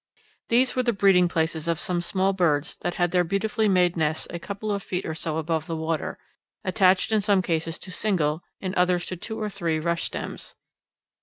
These 0.49 0.75
were 0.75 0.81
the 0.81 0.93
breeding 0.93 1.27
places 1.27 1.67
of 1.67 1.79
some 1.79 2.01
small 2.01 2.33
birds 2.33 2.75
that 2.77 2.95
had 2.95 3.11
their 3.11 3.23
beautifully 3.23 3.67
made 3.69 3.95
nests 3.95 4.25
a 4.31 4.39
couple 4.39 4.71
of 4.71 4.81
feet 4.81 5.05
or 5.05 5.13
so 5.13 5.37
above 5.37 5.67
the 5.67 5.75
water, 5.77 6.17
attached 6.63 7.11
in 7.11 7.21
some 7.21 7.43
cases 7.43 7.77
to 7.77 7.91
single, 7.91 8.41
in 8.59 8.73
others 8.73 9.05
to 9.05 9.15
two 9.15 9.39
or 9.39 9.47
three, 9.47 9.77
rush 9.79 10.05
stems. 10.05 10.55